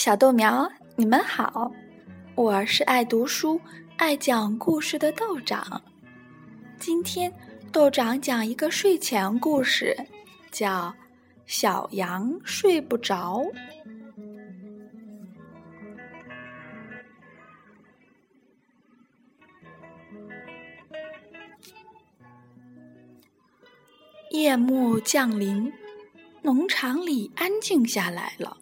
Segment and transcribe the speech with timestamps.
[0.00, 1.70] 小豆苗，你们好，
[2.34, 3.60] 我是爱读书、
[3.98, 5.78] 爱讲故事的豆长。
[6.78, 7.30] 今天
[7.70, 9.94] 豆长讲一个睡前故事，
[10.50, 10.88] 叫
[11.44, 13.42] 《小羊睡不着》。
[24.30, 25.70] 夜幕降临，
[26.40, 28.56] 农场里安静下来了。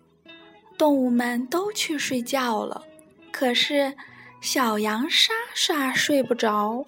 [0.78, 2.87] 动物们都去睡觉了，
[3.32, 3.95] 可是
[4.41, 6.87] 小羊莎莎睡不着。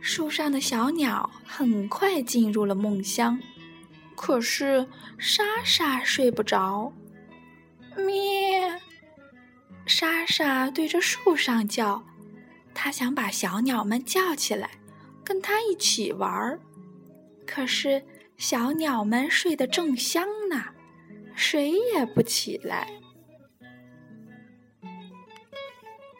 [0.00, 3.38] 树上的小鸟很快进入了梦乡，
[4.16, 6.90] 可是莎莎睡不着。
[7.94, 8.80] 咩！
[9.84, 12.02] 莎莎对着树上叫，
[12.72, 14.70] 她想把小鸟们叫起来，
[15.22, 16.58] 跟它一起玩儿。
[17.46, 18.02] 可是
[18.38, 20.64] 小鸟们睡得正香呢。
[21.38, 22.88] 谁也不起来。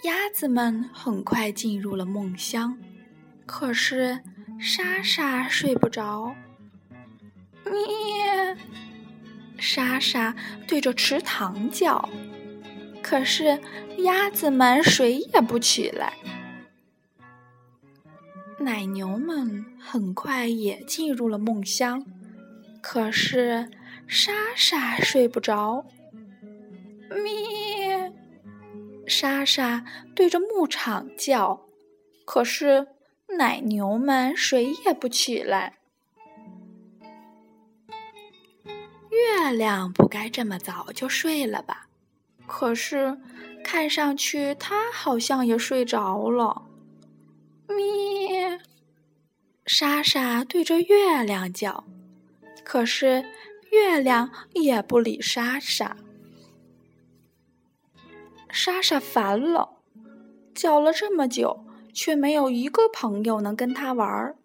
[0.05, 2.79] 鸭子们很快进入了梦乡，
[3.45, 4.21] 可是
[4.61, 6.37] 莎莎睡不着。
[7.65, 8.57] 咩！
[9.59, 10.37] 莎莎
[10.69, 12.09] 对着池塘叫，
[13.03, 13.61] 可是
[13.99, 16.13] 鸭子们谁也不起来。
[18.61, 22.07] 奶牛们很快也进入了梦乡，
[22.81, 23.69] 可是。
[24.09, 25.85] 莎莎睡不着，
[27.11, 28.11] 咩！
[29.07, 31.67] 莎莎对着牧场叫，
[32.25, 32.89] 可是
[33.39, 35.79] 奶牛们谁也不起来。
[39.11, 41.89] 月亮不该这么早就睡了吧？
[42.47, 43.19] 可是
[43.63, 46.63] 看上去它好像也睡着了。
[47.69, 48.59] 咩！
[49.67, 51.85] 莎莎对着月亮叫，
[52.65, 53.23] 可是。
[53.71, 55.97] 月亮也不理莎莎，
[58.51, 59.79] 莎莎烦了，
[60.55, 64.37] 叫了这么久，却没有一个朋友能跟他玩儿。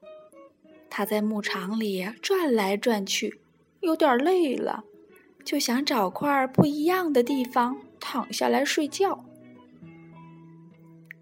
[0.89, 3.39] 他在牧场里转来转去，
[3.79, 4.83] 有点累了，
[5.43, 9.25] 就想找块不一样的地方躺下来睡觉。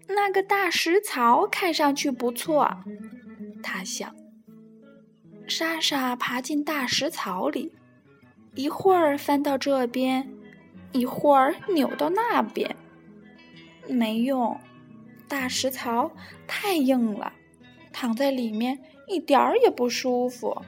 [0.08, 2.68] 那个大石槽看上去不错，
[3.62, 4.14] 他想。
[5.46, 7.72] 莎莎爬进大石槽里。
[8.54, 10.30] 一会儿翻到这边，
[10.92, 12.76] 一会儿扭到那边，
[13.88, 14.58] 没用。
[15.26, 16.10] 大石槽
[16.46, 17.32] 太硬了，
[17.90, 20.60] 躺在里面一点儿也不舒服。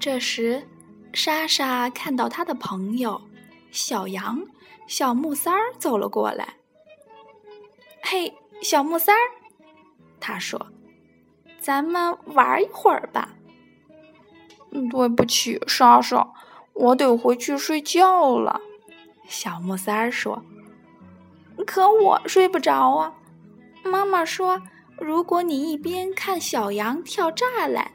[0.00, 0.66] 这时，
[1.12, 3.22] 莎莎看到她的朋友
[3.70, 4.44] 小羊、
[4.88, 6.56] 小木三儿走了过来。
[8.02, 9.22] “嘿，小木三儿，”
[10.18, 10.66] 他说
[11.60, 13.32] ，“咱们玩一会儿吧。”
[14.90, 16.32] 对不起，莎莎，
[16.72, 18.60] 我得回去睡觉了。
[19.28, 20.42] 小木三儿说
[21.66, 23.14] ：“可我睡不着啊。”
[23.84, 24.62] 妈妈说
[24.98, 27.92] ：“如果你一边看小羊跳栅栏，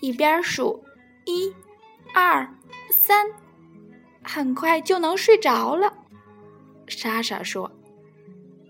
[0.00, 0.84] 一边数
[1.24, 1.52] 一、
[2.14, 2.54] 二、
[2.90, 3.26] 三，
[4.22, 5.92] 很快就能睡着了。”
[6.86, 7.70] 莎莎说：“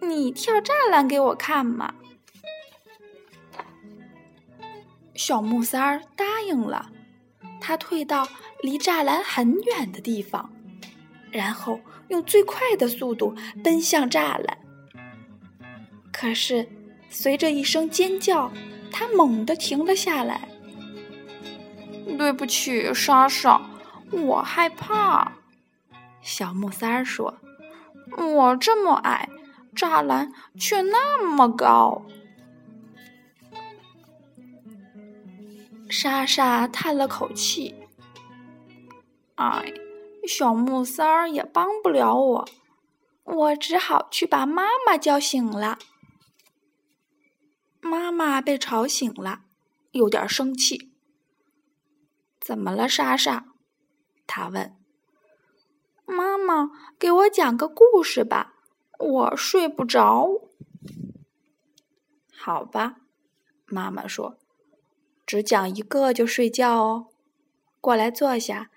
[0.01, 1.95] 你跳栅栏给我看嘛。”
[5.15, 6.91] 小木三儿答应了。
[7.65, 8.27] 他退到
[8.61, 10.51] 离栅栏很远的地方，
[11.31, 14.59] 然后用最快的速度奔向栅栏。
[16.13, 16.69] 可是，
[17.09, 18.51] 随着一声尖叫，
[18.91, 20.49] 他猛地停了下来。
[22.19, 23.63] “对不起，莎莎，
[24.11, 25.33] 我害怕。”
[26.21, 27.39] 小木三儿说
[28.19, 29.29] ，“我这么矮，
[29.75, 32.05] 栅栏却那么高。”
[35.93, 37.75] 莎莎叹了口气
[39.37, 39.75] ：“哎，
[40.27, 42.49] 小木三儿也帮不了我，
[43.25, 45.79] 我只好去把妈妈叫醒了。”
[47.83, 49.43] 妈妈被吵醒了，
[49.91, 50.95] 有点生气。
[52.41, 53.45] “怎么了，莎莎？”
[54.27, 54.75] 她问。
[56.09, 58.55] “妈妈，给我讲个故事吧，
[58.99, 60.27] 我睡不着。
[62.35, 62.97] ”“好吧。”
[63.69, 64.39] 妈妈说。
[65.33, 67.07] 只讲一个就睡觉哦，
[67.81, 68.71] 过来坐下，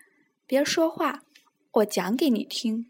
[0.47, 1.21] 别说话，
[1.71, 2.87] 我讲给你听。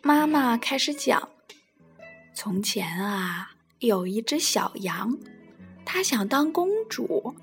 [0.00, 1.28] 妈妈开始讲：
[2.32, 3.50] 从前啊，
[3.80, 5.18] 有一只小羊，
[5.84, 7.34] 它想当公主，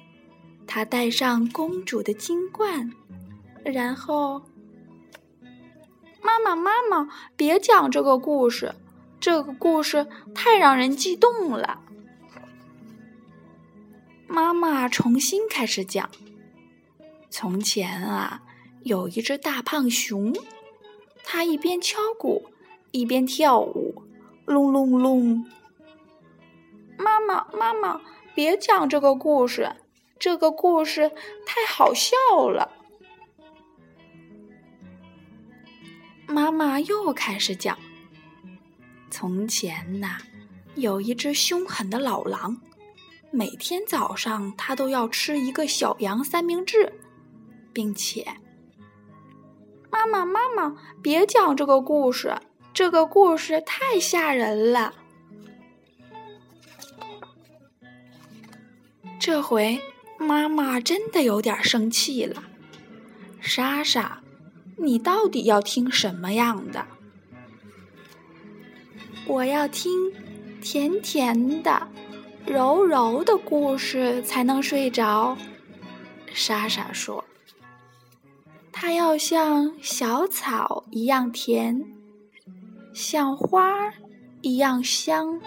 [0.65, 2.91] 它戴上公主的金冠，
[3.63, 4.41] 然后。
[6.25, 7.07] 妈妈，妈妈，
[7.37, 8.73] 别讲这个故事，
[9.19, 11.81] 这个故事太让人激动了。
[14.25, 16.09] 妈妈重新开始讲：
[17.29, 18.41] 从前啊，
[18.81, 20.33] 有一只大胖熊，
[21.23, 22.49] 它一边敲鼓，
[22.89, 24.01] 一边跳舞，
[24.45, 25.45] 隆隆隆。
[26.97, 28.01] 妈妈，妈妈，
[28.33, 29.75] 别讲这个故事，
[30.17, 31.11] 这个故事
[31.45, 32.15] 太好笑
[32.49, 32.71] 了。
[36.27, 37.77] 妈妈又开始讲：
[39.09, 40.17] 从前呐，
[40.75, 42.57] 有一只凶狠的老狼，
[43.31, 46.93] 每天早上它都要吃一个小羊三明治，
[47.71, 48.25] 并且……
[49.89, 52.35] 妈妈，妈妈，别讲这个故事，
[52.73, 54.93] 这个故事太吓人了。
[59.19, 59.81] 这回
[60.19, 62.43] 妈妈真的有点生气了，
[63.39, 64.21] 莎莎，
[64.77, 66.85] 你到底要听什么样的？
[69.27, 69.91] 我要听
[70.61, 71.87] 甜甜的、
[72.45, 75.37] 柔柔的故事才能睡着。
[76.31, 77.25] 莎莎说
[78.71, 81.85] ：“它要像小草一样甜，
[82.93, 83.93] 像花
[84.41, 85.41] 一样香，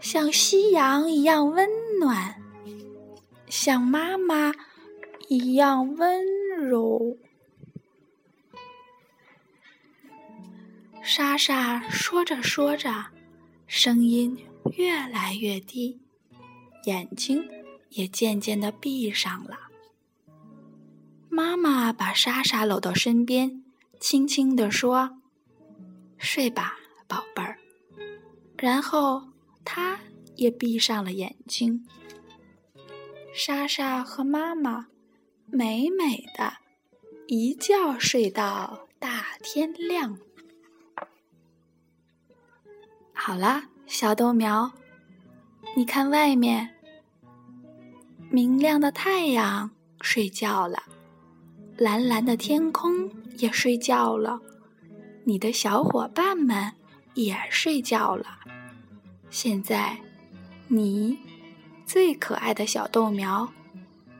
[0.00, 1.68] 像夕阳一样温
[2.00, 2.42] 暖。”
[3.48, 4.52] 像妈妈
[5.28, 6.26] 一样温
[6.58, 7.16] 柔，
[11.08, 12.90] 莎莎说着说着，
[13.68, 14.36] 声音
[14.72, 16.00] 越来越低，
[16.82, 17.48] 眼睛
[17.90, 19.56] 也渐渐的闭上了。
[21.28, 23.62] 妈妈把莎莎搂到身边，
[24.00, 25.20] 轻轻地说
[26.18, 26.76] ：“睡吧，
[27.06, 27.56] 宝贝儿。”
[28.58, 29.28] 然后
[29.64, 30.00] 她
[30.34, 31.86] 也闭上了眼睛。
[33.32, 34.88] 莎莎和妈妈
[35.46, 36.54] 美美的
[37.28, 40.18] 一觉睡到大天亮。
[43.26, 44.70] 好啦，小豆苗，
[45.74, 46.76] 你看外面，
[48.30, 49.68] 明亮的太阳
[50.00, 50.80] 睡觉了，
[51.76, 54.38] 蓝蓝的天空也睡觉了，
[55.24, 56.72] 你的小伙伴们
[57.14, 58.26] 也睡觉了。
[59.28, 59.98] 现在，
[60.68, 61.18] 你。
[61.84, 63.48] 最可爱的小豆苗，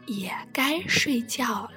[0.06, 1.75] 也该睡觉了。